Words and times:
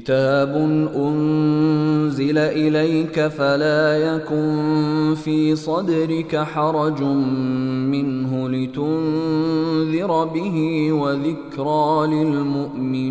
كتاب 0.00 0.56
أنزل 0.96 2.38
إليك 2.38 3.28
فلا 3.28 3.96
يكن 3.96 5.14
في 5.24 5.56
صدرك 5.56 6.36
حرج 6.36 7.02
منه 7.92 8.48
لتنذر 8.48 10.24
به 10.24 10.88
وذكرى 10.92 12.06
للمؤمنين 12.06 13.10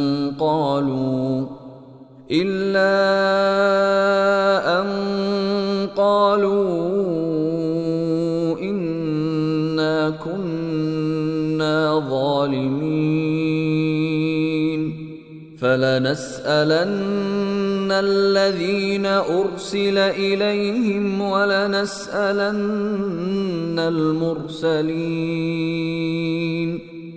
قالوا 0.41 1.45
إلا 2.31 2.97
أن 4.81 4.87
قالوا 5.97 6.59
إنا 8.59 10.09
كنا 10.09 11.99
ظالمين. 12.09 13.21
فلنسألن 15.61 16.81
الذين 17.91 19.05
أرسل 19.05 19.97
إليهم 19.97 21.21
ولنسألن 21.21 22.49
المرسلين. 23.79 25.11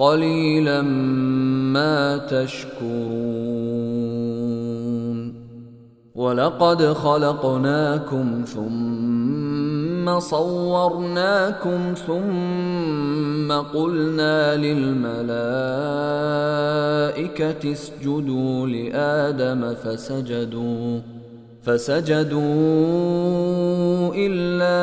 قليلا 0.00 0.82
ما 1.72 2.16
تشكرون. 2.16 3.20
ولقد 6.14 6.82
خلقناكم 6.82 8.44
ثم 8.46 10.18
صورناكم 10.20 11.94
ثم 12.06 13.52
قلنا 13.52 14.56
للملائكة 14.56 15.22
اسجدوا 17.72 18.66
لآدم 18.66 19.74
فسجدوا. 19.74 21.00
فسجدوا 21.62 22.40
إلا 24.14 24.74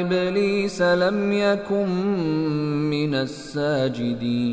إبليس 0.00 0.82
لم 0.82 1.32
يكن 1.32 1.88
من 2.90 3.14
الساجدين. 3.14 4.46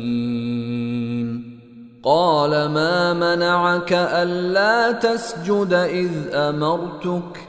قال 2.02 2.50
ما 2.50 3.12
منعك 3.12 3.92
ألا 3.92 4.92
تسجد 4.92 5.72
إذ 5.72 6.10
أمرتك؟ 6.34 7.48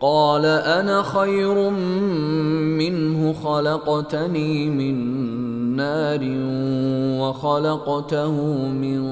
قال 0.00 0.44
أنا 0.46 1.02
خير 1.02 1.70
منه 1.70 3.32
خلقتني 3.32 4.70
من 4.70 4.96
نار 5.76 6.20
وخلقته 7.20 8.32
من 8.68 9.04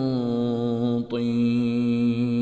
طين. 1.03 2.41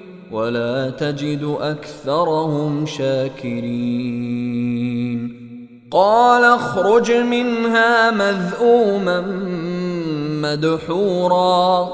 ولا 0.31 0.89
تجد 0.89 1.55
أكثرهم 1.61 2.85
شاكرين. 2.85 3.81
قال 5.91 6.43
اخرج 6.43 7.11
منها 7.11 8.11
مذءوما 8.11 9.21
مدحورا. 10.41 11.89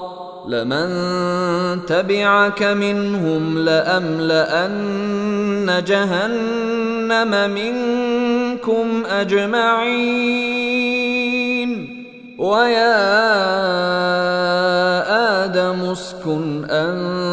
لمن 0.48 0.90
تبعك 1.86 2.64
منهم 2.64 3.58
لأملأن 3.58 4.78
جهنم 5.88 7.50
منكم 7.52 9.06
أجمعين. 9.06 10.48
ويا 12.38 12.98
آدم 15.46 15.90
اسكن 15.92 16.66
أنت 16.66 17.27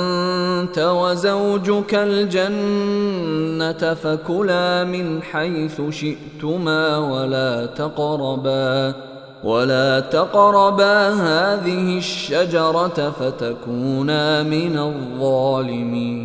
وزوجك 0.78 1.94
الجنة 1.94 3.94
فكلا 3.94 4.84
من 4.84 5.22
حيث 5.22 5.80
شئتما 5.90 6.98
ولا 6.98 7.66
تقربا 7.66 8.94
ولا 9.44 10.00
تقربا 10.00 11.08
هذه 11.08 11.98
الشجرة 11.98 13.10
فتكونا 13.10 14.42
من 14.42 14.78
الظالمين. 14.78 16.24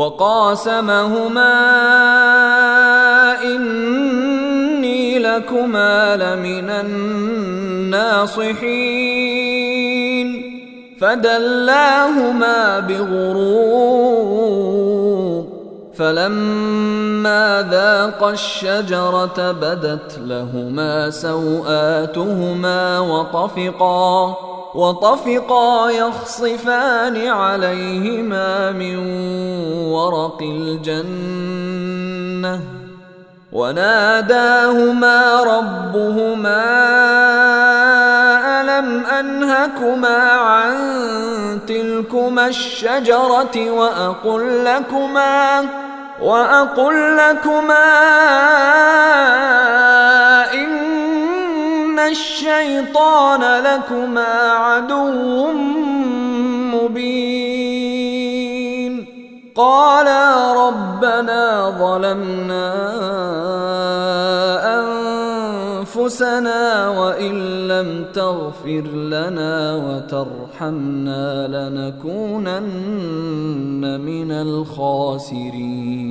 وقاسمهما 0.00 1.56
إني 3.42 5.18
لكما 5.18 6.16
لمن 6.16 6.70
الناصحين. 6.70 8.40
فدلاهما 11.00 12.80
بغرور 12.80 14.20
فلما 15.96 17.68
ذاقا 17.70 18.30
الشجرة 18.30 19.52
بدت 19.52 20.18
لهما 20.26 21.10
سوآتهما 21.10 22.98
وطفقا. 23.00 24.36
وطفقا 24.74 25.90
يخصفان 25.90 27.26
عليهما 27.26 28.72
من 28.72 28.96
ورق 29.92 30.38
الجنة 30.42 31.60
وناداهما 33.52 35.42
ربهما 35.42 36.64
ألم 38.60 39.06
أنهكما 39.06 40.18
عن 40.30 40.76
تلكما 41.68 42.46
الشجرة 42.46 43.70
وأقل 43.70 44.64
لكما 44.64 45.64
وأقل 46.22 47.16
لكما 47.16 47.90
إن 50.54 50.70
الشيطان 52.08 53.40
لكما 53.40 54.50
عدو 54.50 55.52
مبين 56.72 58.10
قالا 59.54 60.52
ربنا 60.68 61.70
ظلمنا 61.78 62.70
أنفسنا 65.80 66.88
وإن 66.88 67.68
لم 67.68 68.04
تغفر 68.14 68.82
لنا 68.94 69.76
وترحمنا 69.76 71.46
لنكونن 71.48 72.60
من 74.00 74.32
الخاسرين 74.32 76.10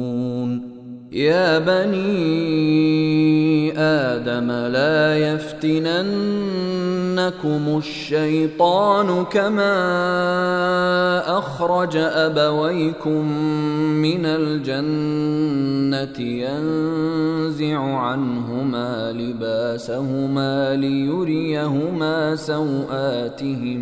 يا 1.11 1.59
بني 1.59 2.11
آدم 3.79 4.51
لا 4.51 5.17
يفتننكم 5.33 5.97
الشيطان 7.77 9.25
كما 9.25 9.77
أخرج 11.37 11.97
أبويكم 11.97 13.31
من 14.01 14.25
الجنة 14.25 16.19
ينزع 16.19 17.79
عنهما 17.79 19.11
لباسهما 19.11 20.75
ليريهما 20.75 22.35
سوآتهما 22.35 23.81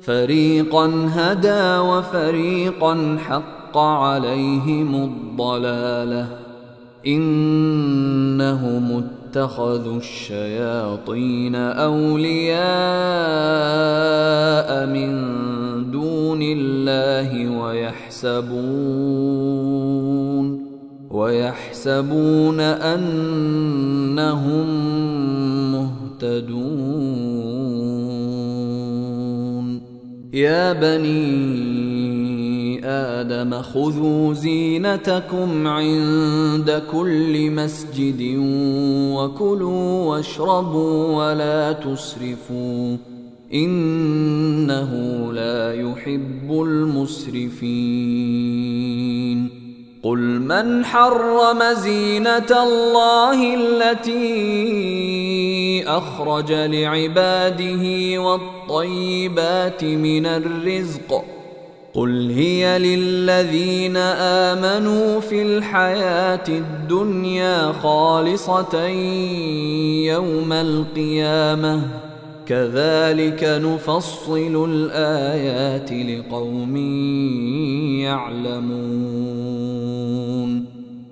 فريقا 0.00 1.08
هدى 1.14 1.78
وفريقا 1.78 3.16
حق 3.26 3.78
عليهم 3.78 5.04
الضلالة. 5.04 6.28
إنهم 7.06 9.02
اتخذوا 9.28 9.96
الشياطين 9.96 11.54
أولياء 11.54 12.58
من 14.86 15.10
دون 15.90 16.38
الله 16.42 17.60
ويحسبون 17.60 18.48
ويحسبون 21.10 22.60
أنهم 22.60 23.08
مهتدون. 25.72 27.47
يا 30.38 30.72
بني 30.72 32.28
آدم 32.84 33.62
خذوا 33.62 34.34
زينتكم 34.34 35.66
عند 35.66 36.82
كل 36.92 37.50
مسجد 37.50 38.34
وكلوا 39.16 40.04
واشربوا 40.04 41.16
ولا 41.16 41.72
تسرفوا 41.72 42.96
إنه 43.54 44.92
لا 45.32 45.74
يحب 45.74 46.50
المسرفين. 46.50 47.88
قل 50.02 50.18
من 50.18 50.84
حرم 50.84 51.62
زينة 51.72 52.62
الله 52.62 53.54
التي 53.54 55.37
أخرج 55.86 56.52
لعباده 56.52 57.84
والطيبات 58.22 59.84
من 59.84 60.26
الرزق 60.26 61.24
ۖ. 61.24 61.38
قل 61.94 62.30
هي 62.30 62.78
للذين 62.78 63.96
آمنوا 63.96 65.20
في 65.20 65.42
الحياة 65.42 66.48
الدنيا 66.48 67.72
خالصة 67.72 68.86
يوم 70.06 70.52
القيامة. 70.52 71.82
كذلك 72.46 73.44
نفصل 73.44 74.64
الآيات 74.70 75.92
لقوم 75.92 76.76
يعلمون. 77.96 79.57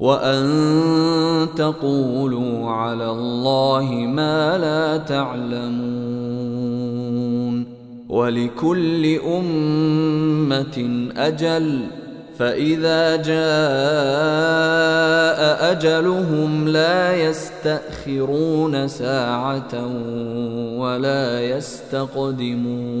وأن 0.00 1.48
تقولوا 1.56 2.70
على 2.70 3.10
الله 3.10 3.90
ما 3.92 4.58
لا 4.58 4.96
تعلمون 4.96 6.20
ولكل 8.08 9.18
أمة 9.18 11.08
أجل 11.16 11.86
فإذا 12.38 13.16
جاء 13.16 13.40
أجلهم 15.72 16.68
لا 16.68 17.16
يستأخرون 17.16 18.88
ساعة 18.88 19.86
ولا 20.76 21.40
يستقدمون 21.40 23.00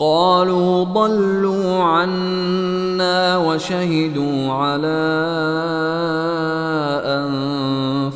قالوا 0.00 0.84
ضلوا 0.84 1.82
عنا 1.82 3.36
وشهدوا 3.36 4.52
على 4.52 5.00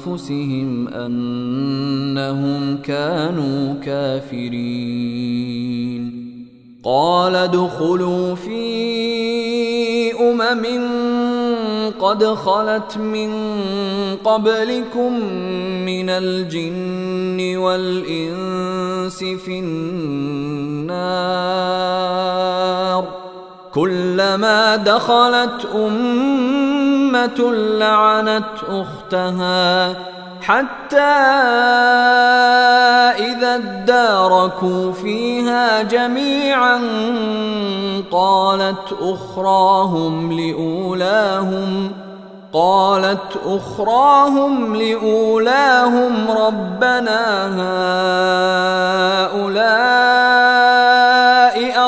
أنفسهم 0.08 0.88
أنهم 0.88 2.76
كانوا 2.76 3.74
كافرين. 3.74 5.54
قال 6.84 7.36
ادخلوا 7.36 8.34
في 8.34 8.64
أمم 10.20 10.64
قد 11.90 12.24
خلت 12.24 12.96
من 12.96 13.30
قبلكم 14.24 15.12
من 15.86 16.10
الجن 16.10 17.56
والإنس 17.56 19.18
في 19.18 19.58
النار. 19.58 21.04
كلما 23.74 24.76
دخلت 24.76 25.66
أمة 25.74 27.52
لعنت 27.54 28.44
أختها. 28.68 30.13
حتى 30.46 31.00
إذا 33.18 33.54
اداركوا 33.54 34.92
فيها 34.92 35.82
جميعا 35.82 36.80
قالت 38.10 38.96
أخراهم 39.00 40.32
لأولاهم 40.32 41.92
قالت 42.54 43.38
أخراهم 43.46 44.76
لأولاهم 44.76 46.30
ربنا 46.30 47.46
هؤلاء 49.34 49.74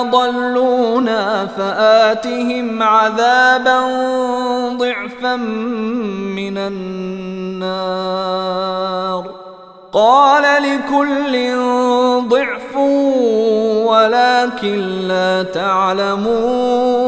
أضلونا 0.01 1.47
فآتهم 1.47 2.83
عذابا 2.83 3.81
ضعفا 4.77 5.37
من 6.37 6.59
النار. 6.59 7.77
قال 9.93 10.43
لكل 10.63 11.57
ضعف 12.29 12.77
ولكن 13.87 14.79
لا 15.09 15.43
تعلمون. 15.43 17.07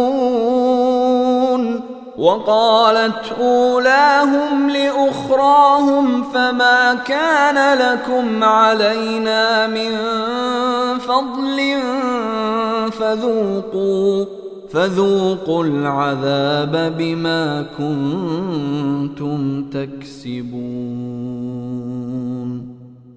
وقالت 2.19 3.33
أولاهم 3.41 4.71
لأخراهم 4.71 6.23
فما 6.23 6.95
كان 6.95 7.79
لكم 7.79 8.45
علينا 8.45 9.67
من 9.67 9.97
فضل 10.99 11.83
فذوقوا 12.93 14.25
فذوقوا 14.71 15.65
العذاب 15.65 16.95
بما 16.99 17.67
كنتم 17.79 19.65
تكسبون. 19.71 21.19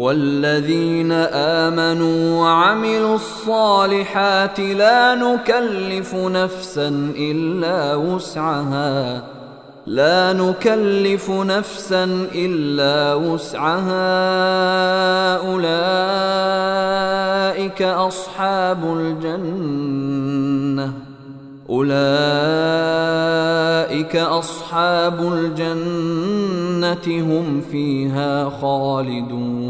والذين 0.00 1.12
آمنوا 1.12 2.40
وعملوا 2.40 3.14
الصالحات 3.14 4.60
لا 4.60 5.14
نكلف 5.14 6.14
نفسا 6.14 7.12
إلا 7.16 7.94
وسعها. 7.94 9.22
لا 9.86 10.32
نكلف 10.32 11.30
نفسا 11.30 12.04
إلا 12.34 13.14
وسعها. 13.14 14.16
أولئك 15.36 15.72
أصحاب 17.82 18.96
الجنة. 18.96 20.92
أولئك 21.70 21.90
أصحاب 24.16 25.32
الجنة 25.32 27.06
هم 27.06 27.60
فيها 27.72 28.50
خالدون. 28.60 29.60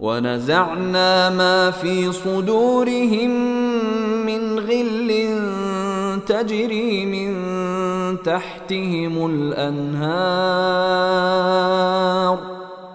ونزعنا 0.00 1.30
ما 1.30 1.70
في 1.70 2.12
صدورهم 2.12 3.30
من 4.26 4.58
غل 4.58 5.38
تجري 6.26 7.06
من 7.06 7.36
تحتهم 8.22 9.26
الأنهار. 9.26 10.48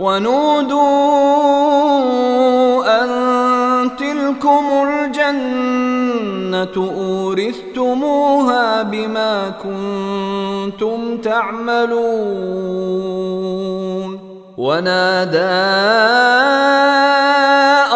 ونودوا 0.00 0.80
أن 3.02 3.10
تلكم 3.96 4.64
الجنة 4.88 6.76
أورثتموها 6.98 8.82
بما 8.82 9.52
كنتم 9.62 11.16
تعملون 11.16 12.60
ونادى 14.58 15.40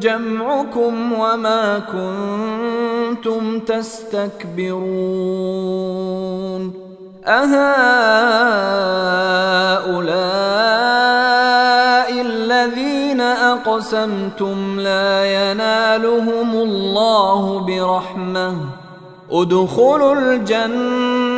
جمعكم 0.00 1.12
وما 1.12 1.78
كنتم 1.78 3.60
تستكبرون 3.60 4.78
أهؤلاء 7.26 7.58
الذين 12.20 13.20
أقسمتم 13.20 14.80
لا 14.80 15.24
ينالهم 15.24 16.50
الله 16.52 17.58
برحمة 17.60 18.54
ادخلوا 19.30 20.14
الجنة 20.14 21.37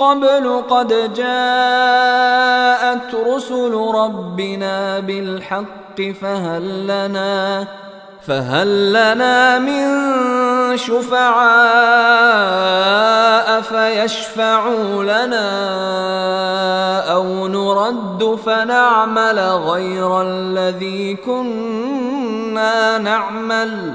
قبل 0.00 0.62
قد 0.70 1.14
جاءت 1.14 3.14
رسل 3.14 3.74
ربنا 3.94 5.00
بالحق 5.00 6.00
فهل 6.20 6.86
لنا 6.86 7.66
فهل 8.26 8.92
لنا 8.92 9.58
من 9.58 9.86
شفعاء 10.76 11.20
فيشفعوا 13.60 15.04
لنا 15.04 15.50
أو 17.12 17.48
نرد 17.48 18.38
فنعمل 18.46 19.38
غير 19.38 20.22
الذي 20.22 21.14
كنا 21.14 22.98
نعمل؟ 22.98 23.94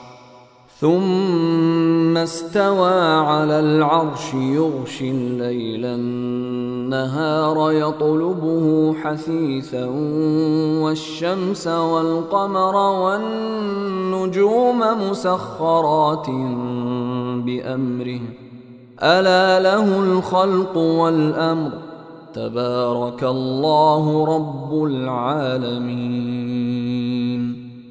ثم 0.81 2.17
استوى 2.17 3.01
على 3.01 3.59
العرش 3.59 4.33
يغشي 4.33 5.11
الليل 5.11 5.85
النهار 5.85 7.71
يطلبه 7.71 8.93
حثيثا 8.93 9.85
والشمس 10.83 11.67
والقمر 11.67 12.75
والنجوم 12.75 14.79
مسخرات 15.09 16.29
بأمره. 17.45 18.21
ألا 19.03 19.59
له 19.59 19.99
الخلق 19.99 20.77
والأمر. 20.77 21.71
تبارك 22.33 23.23
الله 23.23 24.35
رب 24.35 24.83
العالمين. 24.83 26.41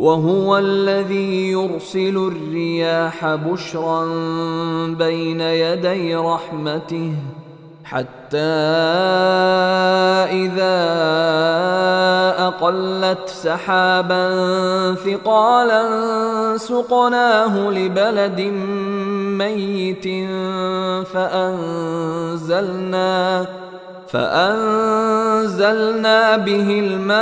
وهو 0.00 0.58
الذي 0.58 1.50
يرسل 1.50 2.16
الرياح 2.32 3.34
بشرا 3.34 4.06
بين 4.98 5.40
يدي 5.40 6.16
رحمته 6.16 7.12
حتى 7.84 8.38
إذا 10.32 10.80
أقلت 12.46 13.28
سحابا 13.28 14.24
ثقالا 14.94 15.82
سقناه 16.56 17.70
لبلد 17.70 18.40
ميت 19.38 20.04
فانزلنا 21.12 22.80
فأنزلنا 24.12 25.66
به 26.36 26.80
الماء 26.80 27.20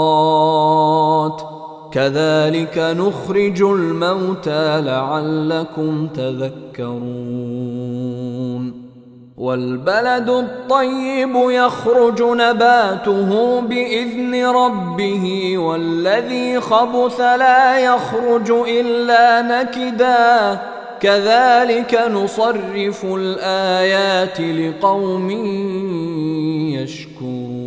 كذلك 1.91 2.77
نخرج 2.77 3.62
الموتى 3.62 4.81
لعلكم 4.81 6.07
تذكرون. 6.07 7.76
والبلد 9.38 10.30
الطيب 10.30 11.36
يخرج 11.36 12.21
نباته 12.21 13.62
بإذن 13.62 14.45
ربه 14.45 15.58
والذي 15.58 16.60
خبث 16.60 17.19
لا 17.19 17.80
يخرج 17.80 18.52
إلا 18.52 19.41
نكدا. 19.41 20.60
كذلك 21.00 22.02
نصرف 22.12 23.06
الآيات 23.06 24.41
لقوم 24.41 25.32
يشكرون. 26.73 27.66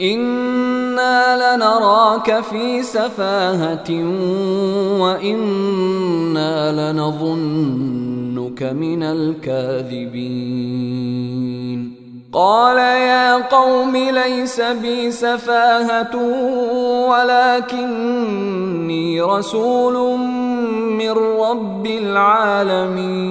أنا 0.00 1.56
لنراك 1.56 2.40
في 2.40 2.82
سفاهه 2.82 3.90
وأنا 5.00 6.92
لنظنك 6.92 8.62
من 8.62 9.02
الكاذبين 9.02 10.40
قال 12.32 12.78
يا 12.78 13.36
قوم 13.36 13.96
ليس 13.96 14.60
بي 14.60 15.10
سفاهه 15.10 16.16
ولكني 17.10 19.22
رسول 19.22 20.18
من 20.98 21.10
رب 21.10 21.86
العالمين 21.86 23.30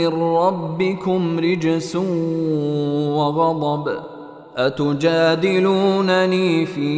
من 0.00 0.36
ربكم 0.36 1.38
رجس 1.38 1.96
وغضب 3.16 3.92
أتجادلونني 4.56 6.66
في 6.66 6.90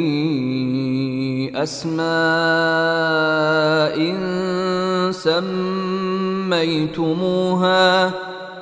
أسماء 1.62 2.02
سميتموها 6.82 8.10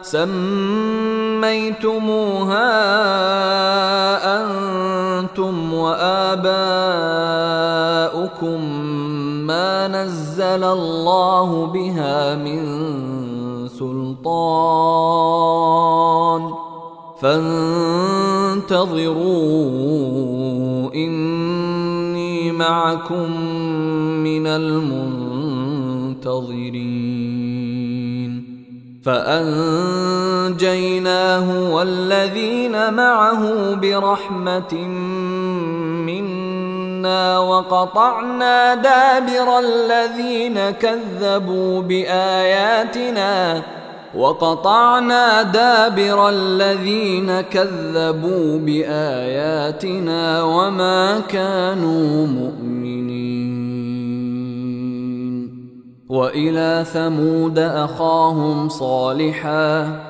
سميتموها 0.03 1.41
أنتم 4.41 5.75
وآباؤكم 5.75 6.51
ما 9.47 9.89
نزل 9.89 10.65
الله 10.65 11.67
بها 11.67 12.35
من 12.35 12.91
سلطان. 13.81 14.41
فانتظروا 17.21 17.65
إني 20.95 22.53
معكم 22.53 23.41
من 24.25 24.47
المنتظرين. 24.47 25.01
فأنجيناه 29.05 30.51
والذين 31.75 32.95
معه 32.95 33.75
برحمة 33.75 34.75
منا 36.07 36.40
وقطعنا 37.39 38.75
دابر 38.75 39.59
الذين 39.59 40.71
كذبوا 40.71 41.83
باياتنا 41.83 43.63
وقطعنا 44.15 45.43
دابر 45.43 46.29
الذين 46.29 47.41
كذبوا 47.41 48.59
باياتنا 48.59 50.43
وما 50.43 51.21
كانوا 51.21 52.27
مؤمنين 52.27 52.81
والى 56.09 56.85
ثمود 56.93 57.59
اخاهم 57.59 58.69
صالحا 58.69 60.10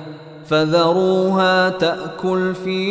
فذروها 0.51 1.69
تأكل 1.69 2.55
في 2.55 2.83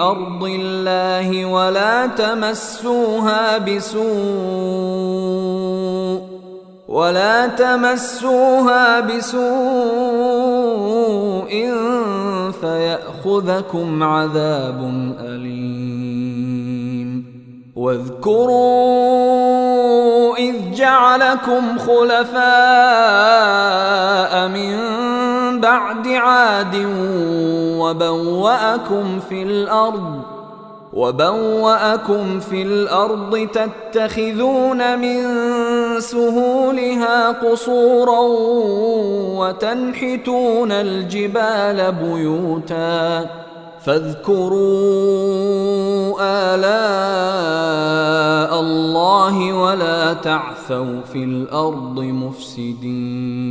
أرض 0.00 0.44
الله 0.44 1.44
ولا 1.44 2.06
تمسوها 2.06 3.58
بسوء 3.58 4.08
ولا 6.88 7.46
تمسوها 7.46 9.00
بسوء 9.00 9.48
فيأخذكم 12.60 14.02
عذاب 14.02 14.80
أليم 15.20 16.47
واذكروا 17.78 19.38
إذ 20.36 20.54
جعلكم 20.74 21.78
خلفاء 21.78 22.38
من 24.48 24.78
بعد 25.60 26.08
عاد 26.08 26.86
وبوأكم 27.78 29.20
في 29.28 29.42
الأرض 29.42 30.22
وبوأكم 30.92 32.40
في 32.40 32.62
الأرض 32.62 33.48
تتخذون 33.52 34.98
من 34.98 35.22
سهولها 36.00 37.28
قصورا 37.30 38.20
وتنحتون 39.38 40.72
الجبال 40.72 41.92
بيوتا. 41.92 43.26
فاذكروا 43.88 44.52
آلاء 46.20 46.60
الله 48.60 49.52
ولا 49.52 50.12
تعثوا 50.12 51.00
في 51.12 51.24
الأرض 51.24 52.00
مفسدين. 52.00 53.48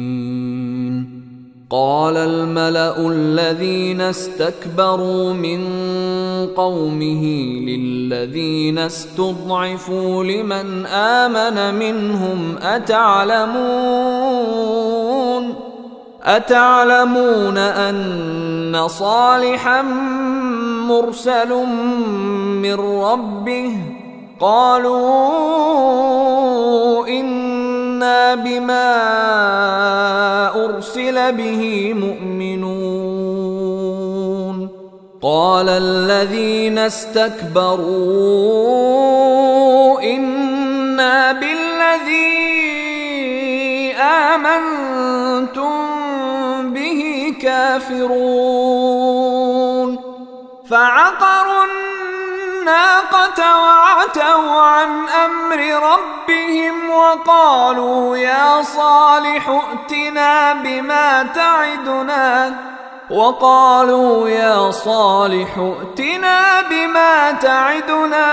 قال 1.69 2.17
الملأ 2.17 3.07
الذين 3.07 4.01
استكبروا 4.01 5.33
من 5.33 5.67
قومه 6.55 7.25
للذين 7.69 8.77
استضعفوا 8.77 10.23
لمن 10.23 10.85
آمن 10.85 11.75
منهم 11.79 12.55
أتعلمون؟ 12.61 13.57
أتعلمون 16.27 17.57
أن 17.57 18.87
صالحا 18.87 19.81
مرسل 20.91 21.51
من 22.63 22.73
ربه؟ 22.73 23.71
قالوا 24.39 25.07
إنا 27.07 28.35
بما 28.35 28.95
أرسل 30.65 31.31
به 31.31 31.93
مؤمنون. 31.93 33.47
قال 35.21 35.69
الذين 35.69 36.77
استكبروا 36.77 37.81
إنا 40.01 41.31
بالذي 41.31 42.47
آمنتم 43.93 45.96
به 47.37 47.43
كافرون. 47.43 49.17
فعقروا 50.69 51.65
الناقة 51.65 53.59
وعتوا 53.61 54.61
عن 54.61 55.07
أمر 55.25 55.57
ربهم 55.93 56.89
وقالوا 56.89 58.17
يا 58.17 58.61
صالح 58.63 59.49
ائتنا 59.49 60.53
بما 60.53 61.23
تعدنا. 61.23 62.53
وقالوا 63.09 64.29
يا 64.29 64.71
صالح 64.71 65.57
ائتنا 65.57 66.61
بما 66.69 67.31
تعدنا. 67.31 68.27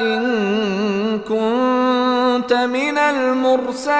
إن 0.00 1.18
كنت 1.18 2.52
من 2.52 2.98
المرسلين. 2.98 3.96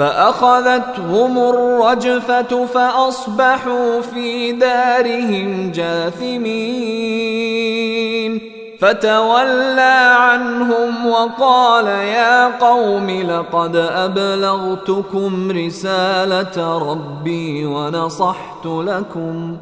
فأخذتهم 0.00 1.38
الرجفة 1.38 2.66
فأصبحوا 2.66 4.00
في 4.00 4.52
دارهم 4.52 5.72
جاثمين. 5.72 7.00
فتولى 8.78 10.14
عنهم 10.16 11.06
وقال 11.06 11.86
يا 11.86 12.58
قوم 12.58 13.10
لقد 13.10 13.76
أبلغتكم 13.76 15.50
رسالة 15.50 16.78
ربي 16.78 17.66
ونصحت 17.66 18.66
لكم 18.66 19.56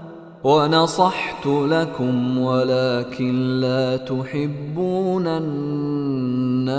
ونصحت 0.44 1.46
لكم 1.46 2.38
ولكن 2.38 3.60
لا 3.60 3.96
تحبون 3.96 5.26
الناصحين. 5.26 6.78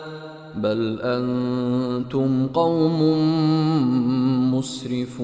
بل 0.63 0.99
أنتم 1.01 2.47
قوم 2.47 3.01
مسرفون 4.53 5.21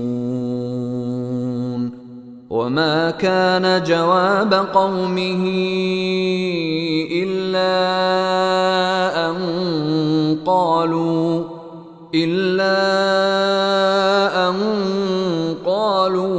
وما 2.50 3.12
كان 3.12 3.84
جواب 3.84 4.54
قومه 4.54 5.43
الا 7.12 7.78
ان 9.30 9.38
قالوا 10.45 11.43
الا 12.15 12.78
ان 14.50 14.56
قالوا 15.65 16.38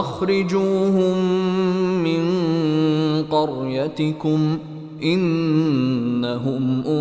اخرجوهم 0.00 1.16
من 2.02 2.24
قريتكم 3.30 4.58
انهم 5.02 6.15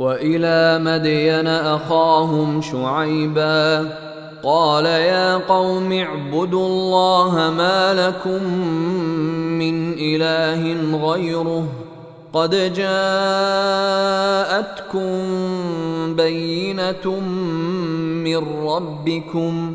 وإلى 0.00 0.78
مدين 0.78 1.46
أخاهم 1.46 2.62
شعيبا 2.62 3.88
قال 4.42 4.86
يا 4.86 5.36
قوم 5.36 5.92
اعبدوا 5.92 6.66
الله 6.66 7.50
ما 7.56 7.94
لكم 7.94 8.44
من 9.58 9.92
إله 9.92 10.74
غيره 11.12 11.64
قد 12.32 12.50
جاءتكم 12.74 12.86
بينة 16.16 17.20
من 18.24 18.66
ربكم 18.66 19.74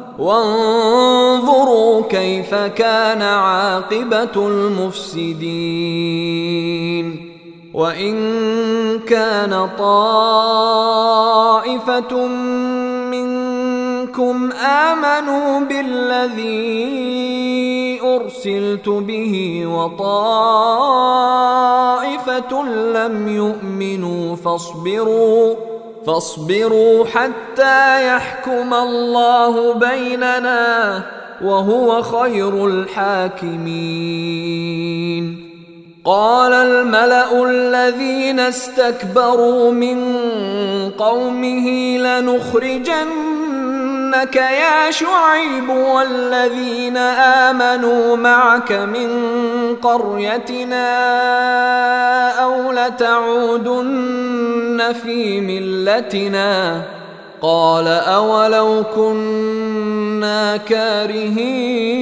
وانظروا 0.21 2.01
كيف 2.09 2.55
كان 2.55 3.21
عاقبة 3.21 4.47
المفسدين. 4.47 6.21
وإن 7.73 8.15
كان 8.99 9.69
طائفة 9.79 10.27
منكم 13.07 14.51
آمنوا 14.51 15.59
بالذي 15.59 16.81
أرسلت 18.03 18.89
به 18.89 19.63
وطائفة 19.65 20.23
لم 22.67 23.27
يؤمنوا 23.27 24.35
فاصبروا 24.35 25.70
فاصبروا 26.07 27.05
حتى 27.05 28.07
يحكم 28.07 28.73
الله 28.73 29.73
بيننا 29.73 31.03
وهو 31.43 32.01
خير 32.01 32.65
الحاكمين. 32.67 33.61
قال 36.05 36.53
الملأ 36.53 37.45
الذين 37.45 38.39
استكبروا 38.39 39.71
من 39.71 39.99
قومه 40.89 41.97
لنخرجنك 44.11 44.35
يا 44.35 44.91
شعيب 44.91 45.69
والذين 45.69 46.97
آمنوا 46.97 48.15
معك 48.15 48.71
من 48.71 49.09
قريتنا 49.75 50.91
أو 52.43 52.71
لتعودن 52.71 54.13
في 55.03 55.41
ملتنا 55.41 56.81
قال 57.41 57.87
أولو 57.87 58.83
كنا 58.95 60.57
كارهين 60.57 62.01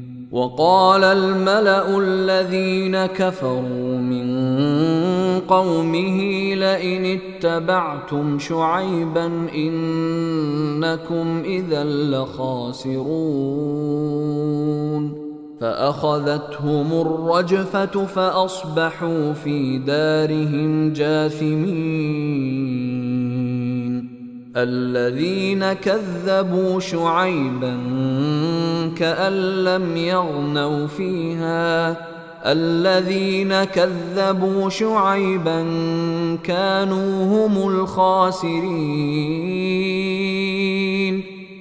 وقال 0.31 1.03
الملأ 1.03 1.97
الذين 1.97 3.05
كفروا 3.05 3.97
من 3.97 4.31
قومه 5.39 6.19
لئن 6.55 7.19
اتبعتم 7.19 8.39
شعيبا 8.39 9.25
إنكم 9.55 11.41
إذا 11.45 11.83
لخاسرون. 11.83 13.01
فأخذتهم 15.61 16.93
الرجفة 16.93 18.05
فأصبحوا 18.05 19.33
في 19.33 19.77
دارهم 19.77 20.93
جاثمين. 20.93 22.21
الذين 24.57 25.73
كذبوا 25.73 26.79
شعيبا 26.79 27.79
كأن 28.97 29.63
لم 29.63 29.97
يغنوا 29.97 30.87
فيها. 30.87 31.97
الذين 32.45 33.63
كذبوا 33.63 34.69
شعيبا 34.69 35.67
كانوا 36.43 37.25
هم 37.25 37.67
الخاسرين. 37.69 38.61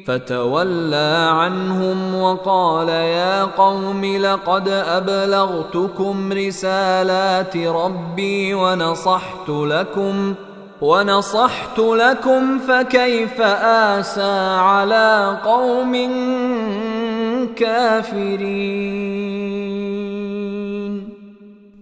فتولى 0.07 1.29
عنهم 1.31 2.15
وقال 2.15 2.89
يا 2.89 3.45
قوم 3.45 4.05
لقد 4.05 4.69
أبلغتكم 4.69 6.33
رسالات 6.33 7.57
ربي 7.57 8.55
ونصحت 8.55 9.49
لكم 9.49 10.35
ونصحت 10.81 11.79
لكم 11.79 12.59
فكيف 12.59 13.41
آسى 13.41 14.57
على 14.59 15.39
قوم 15.45 15.93
كافرين. 17.57 19.11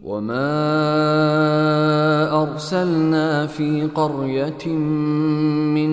وما 0.05 0.59
أرسلنا 2.42 3.46
في 3.46 3.88
قرية 3.94 4.66
من 4.66 5.92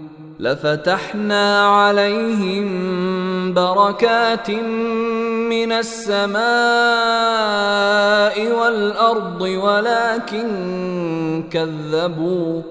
لفتحنا 0.41 1.67
عليهم 1.67 2.67
بركات 3.53 4.49
من 5.49 5.71
السماء 5.71 6.41
والأرض 8.59 9.41
ولكن 9.41 10.47
كذبوا 11.51 12.61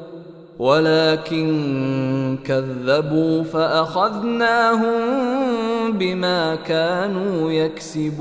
ولكن 0.59 2.39
كذبوا 2.45 3.43
فأخذناهم 3.43 4.93
بما 5.93 6.55
كانوا 6.55 7.51
يكسبون. 7.53 8.21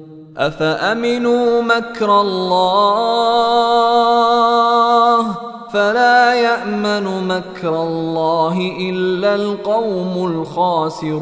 أفأمنوا 0.37 1.61
مكر 1.61 2.21
الله 2.21 3.41
فلا 5.73 6.33
يأمن 6.33 7.27
مكر 7.27 7.83
الله 7.83 8.71
إلا 8.79 9.35
القوم 9.35 10.25
الخاسرون 10.27 11.21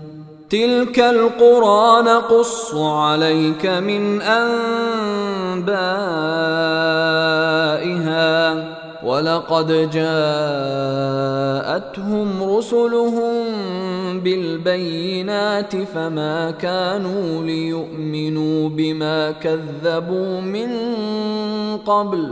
تلك 0.51 0.99
القرى 0.99 2.01
نقص 2.01 2.75
عليك 2.75 3.65
من 3.65 4.21
انبائها 4.21 4.51
ولقد 9.03 9.67
جاءتهم 9.91 10.43
رسلهم 12.43 13.33
بالبينات 14.19 15.75
فما 15.75 16.51
كانوا 16.51 17.43
ليؤمنوا 17.43 18.69
بما 18.69 19.31
كذبوا 19.31 20.41
من 20.41 20.69
قبل 21.77 22.31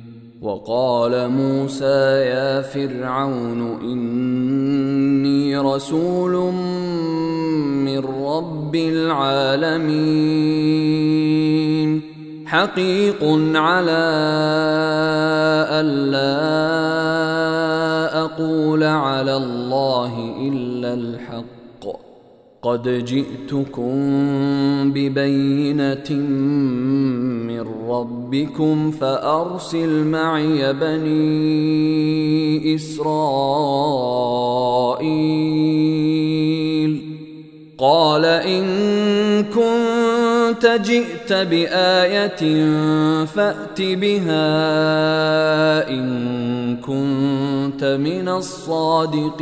وقال 0.41 1.29
موسى 1.29 2.25
يا 2.33 2.61
فرعون 2.61 3.61
إني 3.81 5.57
رسول 5.57 6.53
من 7.85 7.99
رب 7.99 8.75
العالمين. 8.75 10.01
حقيق 12.45 13.23
على 13.55 14.03
ألا 15.79 16.41
أقول 18.23 18.83
على 18.83 19.35
الله 19.37 20.35
إلا 20.41 20.93
الحق. 20.93 21.50
قد 22.63 23.05
جئتكم 23.05 23.95
ببينة 24.93 26.11
من 27.47 27.65
ربكم 27.89 28.91
فأرسل 28.91 30.03
معي 30.03 30.73
بني 30.73 31.15
إسرائيل. 32.75 33.51
قال 37.77 38.25
إن 38.25 38.65
كنت 39.43 40.79
جئت 40.85 41.33
بآية 41.33 42.65
فأت 43.25 43.81
بها 43.81 44.39
إن 45.89 46.77
كنت 46.77 47.83
من 47.83 48.29
الصادقين. 48.29 49.41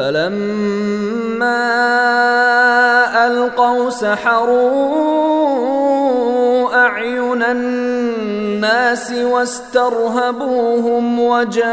فلما 0.00 1.60
ألقوا 3.26 3.90
سحروا 3.90 5.10
أعين 6.74 7.42
الناس 7.42 9.12
واسترهبوهم 9.12 11.20
وجاءوا 11.20 11.70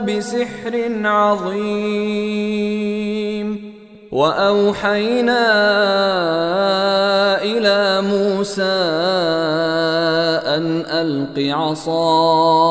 بسحر 0.00 0.90
عظيم. 1.04 2.60
وأوحينا 4.12 5.46
إلى 7.42 8.02
موسى 8.02 8.62
أن 10.54 10.84
ألق 10.86 11.56
عصاك. 11.56 12.70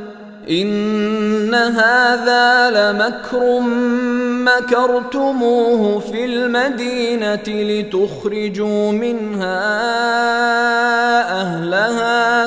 إن 0.50 1.54
هذا 1.54 2.70
لمكر 2.70 3.60
مكرتموه 4.44 5.98
في 5.98 6.24
المدينة 6.24 7.42
لتخرجوا 7.48 8.92
منها 8.92 9.60
أهلها 11.40 12.46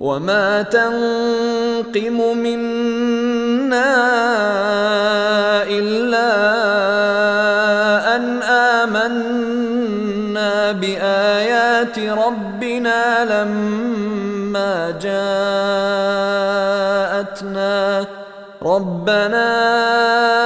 وما 0.00 0.62
تنقم 0.62 2.36
منا 2.36 3.92
الا 5.62 6.32
ان 8.16 8.42
امنا 8.82 10.72
بايات 10.72 11.98
ربنا 11.98 13.24
لما 13.24 14.90
جاءتنا. 14.90 16.26
ربنا 18.62 20.45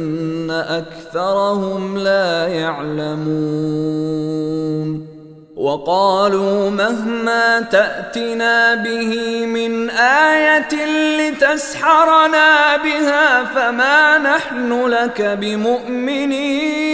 أكثرهم 0.51 1.97
لا 1.97 2.47
يعلمون. 2.47 3.91
وقالوا 5.55 6.69
مهما 6.69 7.61
تأتنا 7.61 8.75
به 8.75 9.45
من 9.45 9.89
آية 9.89 10.85
لتسحرنا 11.19 12.77
بها 12.77 13.43
فما 13.43 14.17
نحن 14.17 14.85
لك 14.85 15.21
بمؤمنين. 15.21 16.91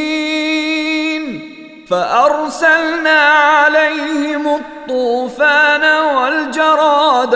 فأرسلنا 1.90 3.20
عليهم 3.30 4.48
الطوفان 4.48 5.84
والجراد 6.16 7.36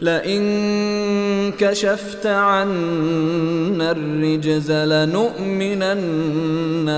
لئن 0.00 1.52
كشفت 1.58 2.26
عنا 2.26 3.90
الرجز 3.90 4.72
لنؤمنن 4.72 6.08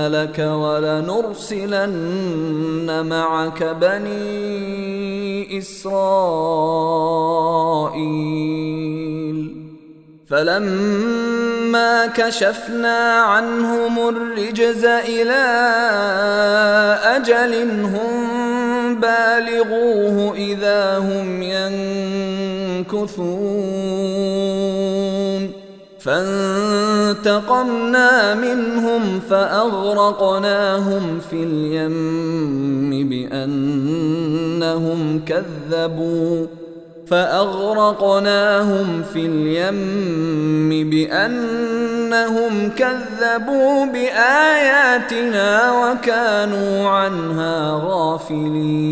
لك 0.07 0.39
ولنرسلن 0.39 1.85
معك 3.05 3.63
بني 3.63 5.57
إسرائيل. 5.57 6.01
فلما 10.31 12.05
كشفنا 12.07 13.21
عنهم 13.21 14.09
الرجز 14.09 14.85
إلى 14.85 15.43
أجل 17.03 17.53
هم 17.81 18.95
بالغوه 18.95 20.35
إذا 20.35 20.97
هم 20.97 21.41
ينكثون. 22.81 23.11
فانتقمنا 25.99 27.55
منهم 28.35 29.19
فأغرقناهم 29.29 31.19
في 31.29 31.43
اليم 31.43 33.09
بأنهم 33.09 34.99
كذبوا. 35.25 36.60
فأغرقناهم 37.11 39.03
في 39.13 39.25
اليم 39.25 40.89
بأنهم 40.89 42.69
كذبوا 42.69 43.85
بآياتنا 43.85 45.71
وكانوا 45.71 46.89
عنها 46.89 47.81
غافلين. 47.85 48.91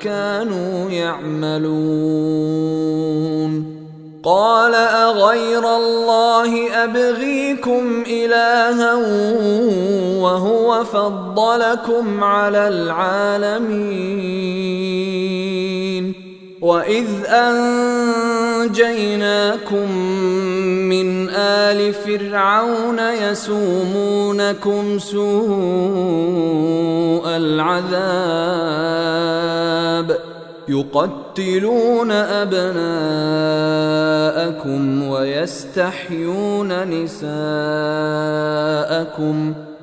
كانوا 0.00 0.90
يعملون. 0.90 2.64
قال 4.24 4.74
أغير 4.74 5.76
الله 5.76 6.70
أبغيكم 6.84 8.02
إلها 8.06 8.94
وهو 10.22 10.84
فضلكم 10.84 12.24
على 12.24 12.68
العالمين. 12.68 14.24
واذ 16.64 17.28
انجيناكم 18.64 19.88
من 20.88 21.28
ال 21.30 21.94
فرعون 21.94 22.98
يسومونكم 22.98 24.98
سوء 24.98 25.24
العذاب 27.26 27.94
يقتلون 30.68 32.12
ابناءكم 32.12 32.82
ويستحيون 35.08 36.90
نساءكم 36.90 37.34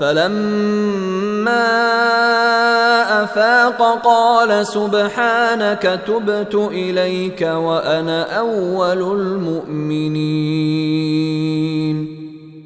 فلما 0.00 1.68
أفاق 3.24 4.02
قال 4.04 4.66
سبحانك 4.66 6.00
تبت 6.06 6.54
إليك 6.54 7.42
وأنا 7.42 8.38
أول 8.38 9.20
المؤمنين. 9.20 10.18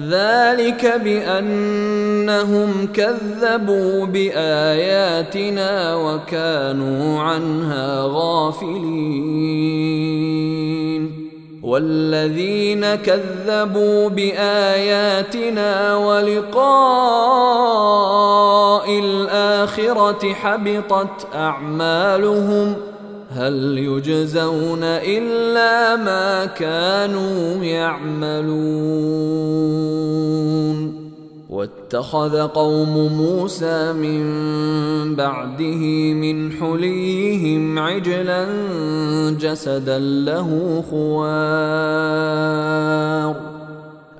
ذلك 0.00 1.00
بأنهم 1.04 2.88
كذبوا 2.94 4.06
بآياتنا 4.06 5.96
وكانوا 5.96 7.20
عنها 7.20 8.02
غافلين. 8.06 9.74
والذين 11.64 12.94
كذبوا 12.94 14.08
بآياتنا 14.08 15.96
ولقاء 15.96 16.64
الآخرة 18.98 20.32
حبطت 20.32 21.26
أعمالهم 21.34 22.76
هل 23.34 23.78
يجزون 23.78 24.82
إلا 24.82 25.96
ما 25.96 26.44
كانوا 26.44 27.64
يعملون؟ 27.64 29.24
واتخذ 31.50 32.46
قوم 32.46 33.12
موسى 33.12 33.92
من 33.92 34.24
بعده 35.16 36.12
من 36.14 36.52
حليهم 36.52 37.78
عجلا 37.78 38.46
جسدا 39.40 39.98
له 39.98 40.82
خوار. 40.90 41.34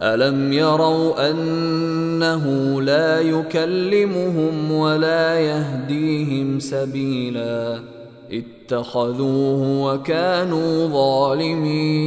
ألم 0.03 0.53
يروا 0.53 1.31
أنه 1.31 2.45
لا 2.83 3.21
يكلمهم 3.21 4.73
ولا 4.73 5.41
يهديهم 5.41 6.61
سبيلا؟ 6.61 7.94
اتخذوه 8.65 9.85
وكانوا 9.85 10.87
ظالمين 10.87 12.05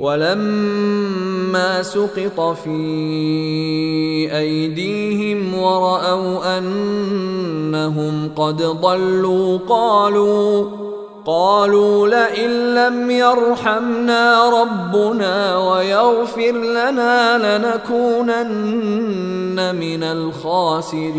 ولما 0.00 1.82
سقط 1.82 2.40
في 2.64 2.78
أيديهم 4.38 5.54
ورأوا 5.54 6.58
أنهم 6.58 8.30
قد 8.36 8.62
ضلوا 8.62 9.58
قالوا 9.68 10.64
قالوا 11.26 12.08
لئن 12.08 12.74
لم 12.74 13.10
يرحمنا 13.10 14.50
ربنا 14.62 15.58
ويغفر 15.58 16.52
لنا 16.52 17.38
لنكونن 17.58 18.48
من 19.74 20.02
الخاسرين 20.02 21.18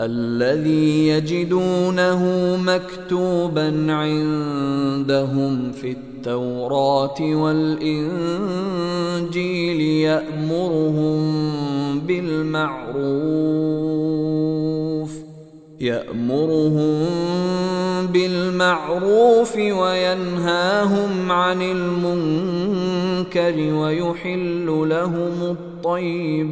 الذي 0.00 1.08
يجدونه 1.08 2.22
مكتوبا 2.56 3.92
عندهم 3.92 5.72
في 5.72 5.90
التوراة 5.90 7.20
والإنجيل 7.20 8.20
يأمرهم 9.80 11.20
بالمعروف 12.00 13.48
يأمرهم 15.80 17.06
بالمعروف 18.06 19.56
وينهاهم 19.56 21.32
عن 21.32 21.62
المنكر 21.62 22.94
ويحل 23.74 24.66
لهم 24.88 25.56
الطيبات. 25.56 26.48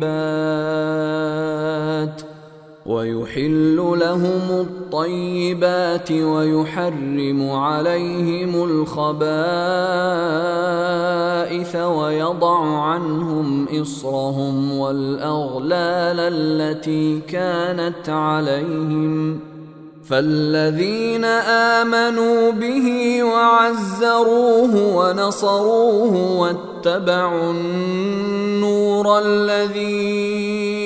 ويحل 2.87 3.77
لهم 3.77 4.51
الطيبات 4.51 6.13
ويحرم 6.13 7.51
عليهم 7.51 8.65
الخبائث 8.65 9.37
ويضع 11.77 12.59
عنهم 12.83 13.67
إصرهم 13.83 14.79
والأغلال 14.79 16.21
التي 16.21 17.21
كانت 17.21 18.09
عليهم. 18.09 19.41
فالذين 20.09 21.25
آمنوا 21.25 22.51
به 22.51 23.23
وعزروه 23.23 24.97
ونصروه 24.97 26.41
واتبعوا 26.41 27.51
النور 27.51 29.19
الذي 29.19 30.86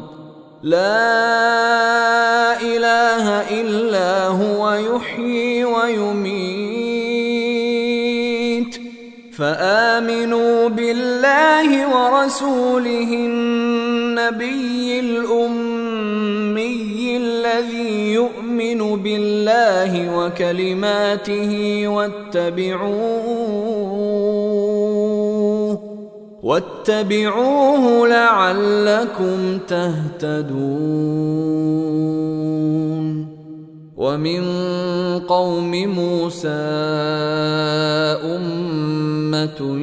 لا 0.63 2.61
إله 2.61 3.25
إلا 3.61 4.27
هو 4.27 4.71
يحيي 4.71 5.65
ويميت. 5.65 6.81
فآمنوا 9.37 10.69
بالله 10.69 11.87
ورسوله 11.87 13.09
النبي 13.13 14.99
الأمي 14.99 16.11
الذي 17.17 18.13
يؤمن 18.13 18.95
بالله 19.03 20.17
وكلماته 20.17 21.83
واتبعوه. 21.87 23.31
واتبعوه 26.43 28.07
لعلكم 28.07 29.57
تهتدون. 29.67 30.61
ومن 33.97 34.43
قوم 35.19 35.71
موسى 35.71 36.47
أمة 38.35 39.79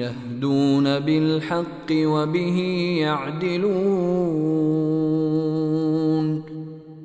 يهدون 0.00 1.00
بالحق 1.00 1.90
وبه 1.92 2.58
يعدلون. 3.00 4.44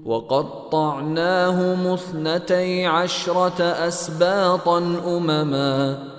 وقطعناهم 0.05 1.87
اثنتي 1.87 2.85
عشرة 2.85 3.63
أسباطا 3.63 4.77
أمما. 5.17 6.18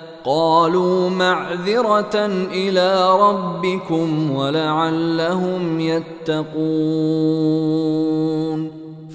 قالوا 0.25 1.09
معذرة 1.09 2.15
إلى 2.53 3.19
ربكم 3.19 4.31
ولعلهم 4.31 5.79
يتقون. 5.79 7.21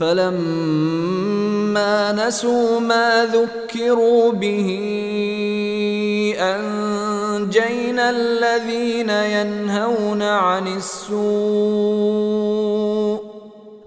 فلما 0.00 2.12
نسوا 2.12 2.80
ما 2.80 3.24
ذكروا 3.24 4.32
به 4.32 4.78
أنجينا 6.38 8.10
الذين 8.10 9.10
ينهون 9.10 10.22
عن 10.22 10.76
السوء. 10.76 11.26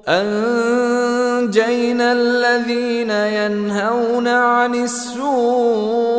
أنجينا 0.08 2.12
الذين 2.12 3.12
ينهون 3.12 4.28
عن 4.28 4.76
السوء. 4.76 6.19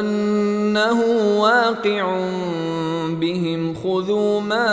أنه 0.00 1.00
واقع 1.40 2.28
بهم 3.10 3.74
خذوا 3.74 4.40
ما 4.40 4.66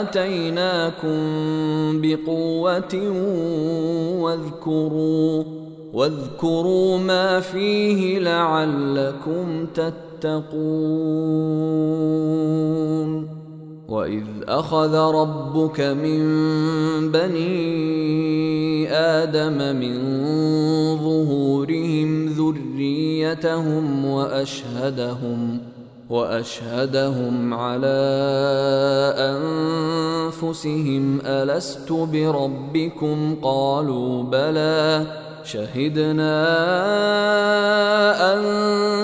آتيناكم 0.00 1.20
بقوة 2.00 2.94
واذكروا 4.20 5.44
واذكروا 5.92 6.98
ما 6.98 7.40
فيه 7.40 8.18
لعلكم 8.18 9.66
تتقون. 9.74 10.90
واذ 13.90 14.24
اخذ 14.48 14.94
ربك 14.94 15.80
من 15.80 16.20
بني 17.10 18.92
آدم 18.92 19.76
من 19.76 19.98
ظهورهم 20.96 22.26
ذريتهم 22.26 24.04
واشهدهم 24.04 25.58
واشهدهم 26.10 27.54
على 27.54 28.00
انفسهم 30.38 31.20
الست 31.26 31.92
بربكم 31.92 33.34
قالوا 33.42 34.22
بلى 34.22 35.06
شهدنا 35.52 36.36
أن 38.32 38.40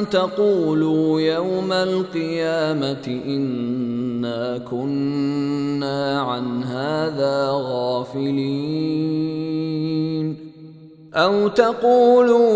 تقولوا 0.08 1.20
يوم 1.20 1.72
القيامة 1.72 3.20
إنا 3.26 4.58
كنا 4.58 6.20
عن 6.20 6.62
هذا 6.64 7.50
غافلين. 7.52 9.06
أو 11.16 11.48
تقولوا 11.48 12.46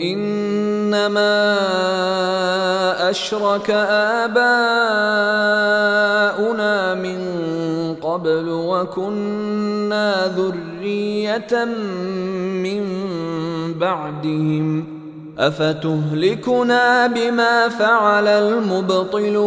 إنما 0.00 1.54
أشرك 3.10 3.70
آباؤنا 3.70 4.44
من 6.94 7.20
قبل 8.02 8.48
وكنا 8.48 10.26
ذرية 10.36 11.64
من 12.64 12.84
بعدهم 13.78 14.84
أفتهلكنا 15.38 17.06
بما 17.06 17.68
فعل 17.68 18.28
المبطلون 18.28 19.44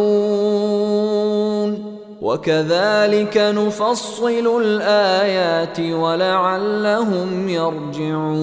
وكذلك 2.22 3.36
نفصل 3.36 4.62
الآيات 4.62 5.80
ولعلهم 5.80 7.48
يرجعون. 7.48 8.38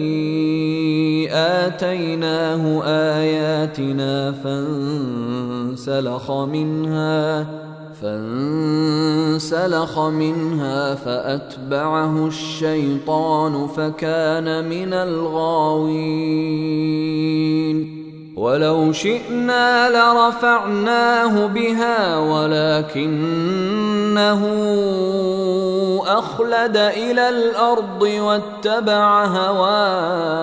آتيناه 1.33 2.83
آياتنا 2.87 4.33
فانسلخ 4.33 6.31
منها. 6.31 7.47
فانسلخ 8.03 9.99
منها 9.99 10.95
فأتبعه 10.95 12.27
الشيطان 12.27 13.67
فكان 13.67 14.69
من 14.69 14.93
الغاوين. 14.93 16.33
ولو 18.37 18.93
شئنا 18.93 19.91
لرفعناه 19.91 21.47
بها 21.47 22.19
ولكنه 22.19 23.63
أخلد 26.07 26.77
إلى 26.77 27.29
الأرض 27.29 28.03
واتبع 28.03 29.25
هواه. 29.25 30.43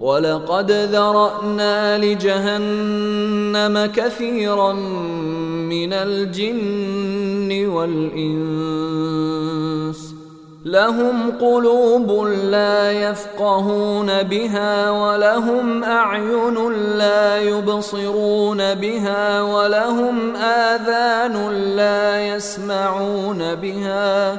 ولقد 0.00 0.70
ذرأنا 0.70 1.98
لجهنم 1.98 3.86
كثيرا 3.86 4.72
من 4.72 5.92
الجن 5.92 7.68
والإنس. 7.68 8.96
لهم 10.64 11.30
قلوب 11.40 12.26
لا 12.26 12.92
يفقهون 12.92 14.22
بها 14.22 14.90
ولهم 14.90 15.84
أعين 15.84 16.72
لا 16.98 17.40
يبصرون 17.40 18.74
بها 18.74 19.42
ولهم 19.42 20.36
آذان 20.36 21.50
لا 21.76 22.26
يسمعون 22.26 23.54
بها. 23.54 24.38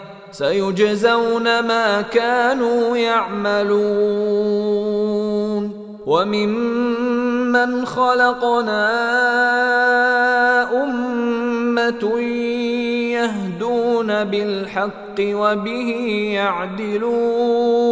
سيجزون 0.31 1.59
ما 1.59 2.01
كانوا 2.01 2.97
يعملون. 2.97 4.51
وممن 6.05 7.85
خلقنا 7.85 8.91
أمة 10.83 12.19
يهدون 13.11 14.23
بالحق 14.23 15.19
وبه 15.19 15.89
يعدلون. 16.33 17.91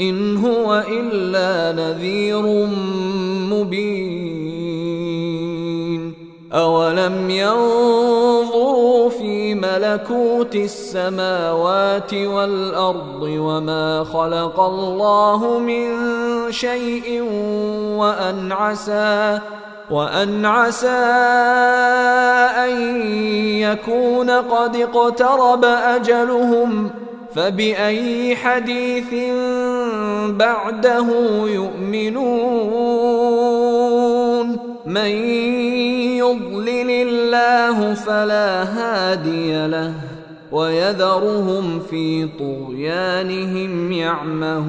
إن 0.00 0.36
هو 0.36 0.84
إلا 0.88 1.72
نذير 1.72 2.42
مبين. 3.52 4.38
أولم 6.52 7.30
ينظروا 7.30 9.08
في 9.08 9.54
ملكوت 9.54 10.54
السماوات 10.54 12.14
والأرض 12.14 13.22
وما 13.22 14.04
خلق 14.04 14.60
الله 14.60 15.58
من 15.58 15.88
شيء 16.52 17.22
وأن 17.96 18.52
عسى 18.52 19.40
وأن 19.90 20.46
عسى 20.46 20.88
أن 22.64 23.00
يكون 23.60 24.30
قد 24.30 24.76
اقترب 24.76 25.64
أجلهم 25.64 26.90
فبأي 27.38 28.36
حديث 28.36 29.14
بعده 30.28 31.06
يؤمنون؟ 31.46 32.18
من 34.86 35.10
يضلل 36.18 36.90
الله 36.90 37.94
فلا 37.94 38.62
هادي 38.62 39.66
له 39.66 39.94
ويذرهم 40.52 41.80
في 41.80 42.28
طغيانهم 42.38 43.92
يعمهون. 43.92 44.68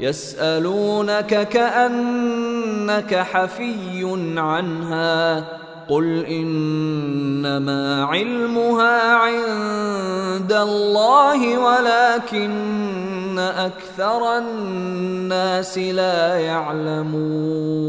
يسألونك 0.00 1.48
كأنك 1.48 3.14
حفي 3.14 4.18
عنها 4.36 5.44
قل 5.88 6.24
إنما 6.24 8.04
علمها 8.04 9.12
عند 9.14 10.52
الله 10.52 11.58
ولكن 11.58 13.38
أكثر 13.38 14.38
الناس 14.38 15.78
لا 15.78 16.38
يعلمون 16.38 17.88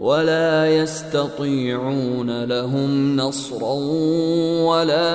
ولا 0.00 0.76
يستطيعون 0.76 2.44
لهم 2.44 3.16
نصرا 3.16 3.74
ولا 4.64 5.08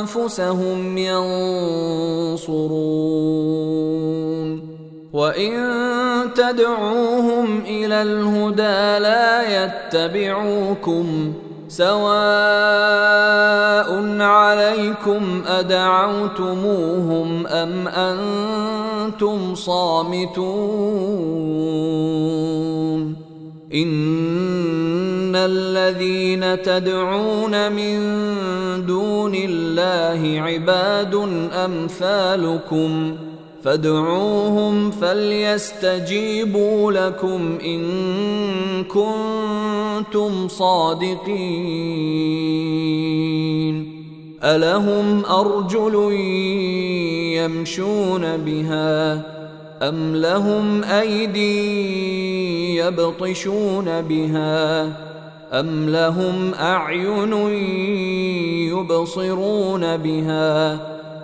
أنفسهم 0.00 0.98
ينصرون. 0.98 2.62
وإن 5.12 5.52
تدعوهم 6.34 7.60
إلى 7.60 8.02
الهدى 8.02 8.98
لا 9.02 9.64
يتبعوكم. 9.64 11.32
سواء 11.72 12.12
عليكم 14.20 15.42
أدعوتموهم 15.46 17.46
أم 17.46 17.88
أنتم 17.88 19.54
صامتون 19.54 20.42
إن 23.74 25.36
الذين 25.36 26.62
تدعون 26.62 27.72
من 27.72 27.98
دون 28.86 29.34
الله 29.34 30.40
عباد 30.40 31.14
أمثالكم 31.64 33.16
فادعوهم 33.64 34.90
فليستجيبوا 34.90 36.92
لكم 36.92 37.58
إن 37.64 37.82
كنتم 38.84 40.48
صادقين. 40.48 42.32
ألهم 44.44 45.24
أرجل 45.24 46.12
يمشون 47.36 48.36
بها 48.36 49.22
أم 49.82 50.16
لهم 50.16 50.84
أيدي 50.84 52.76
يبطشون 52.76 54.00
بها 54.00 54.84
أم 55.52 55.90
لهم 55.90 56.54
أعين 56.54 57.32
يبصرون 58.68 59.96
بها 59.96 60.80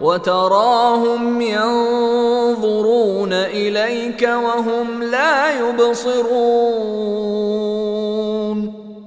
وتراهم 0.00 1.40
ينظرون 1.40 3.32
إليك 3.32 4.22
وهم 4.22 5.02
لا 5.02 5.68
يبصرون. 5.68 6.68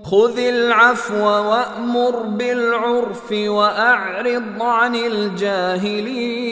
خذ 0.06 0.38
العفو 0.40 1.26
وأمر 1.26 2.16
بالعرف 2.22 3.32
وأعرض 3.32 4.62
عن 4.62 4.96
الجاهلين. 4.96 6.52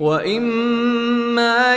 وإما 0.00 1.76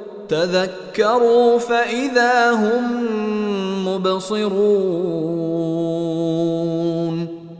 تذكروا 0.31 1.59
فإذا 1.59 2.51
هم 2.51 2.83
مبصرون. 3.87 5.41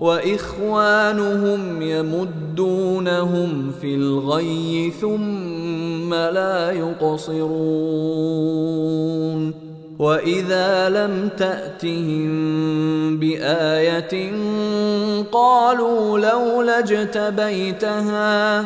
وإخوانهم 0.02 1.82
يمدونهم 1.82 3.72
في 3.82 3.96
الغي 3.96 4.94
ثم 5.02 6.14
لا 6.14 6.72
يقصرون. 6.72 7.72
وإذا 10.00 10.90
لم 10.90 11.30
تأتهم 11.38 12.32
بآية 13.20 14.34
قالوا 15.32 16.20
لولا 16.20 16.80
اجتبيتها 16.80 18.66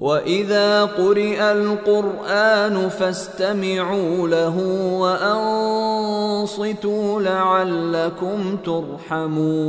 واذا 0.00 0.84
قرئ 0.84 1.40
القران 1.52 2.88
فاستمعوا 2.88 4.28
له 4.28 4.58
وانصتوا 6.38 7.20
لعلكم 7.20 8.56
ترحمون 8.64 9.68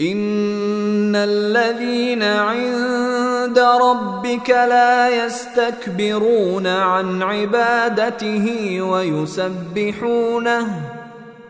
إن 0.00 1.16
الذين 1.16 2.22
عند 2.22 3.58
ربك 3.58 4.50
لا 4.50 5.24
يستكبرون 5.24 6.66
عن 6.66 7.22
عبادته 7.22 8.76
ويسبحونه 8.82 10.66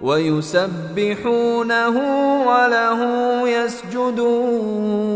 ويسبحونه 0.03 1.97
وله 2.47 3.01
يسجدون. 3.49 5.07